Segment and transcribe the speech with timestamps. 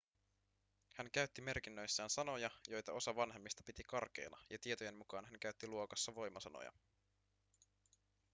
[0.95, 6.15] hän käytti merkinnöissään sanoja joita osa vanhemmista piti karkeina ja tietojen mukaan hän käytti luokassa
[6.15, 6.71] voimasanoja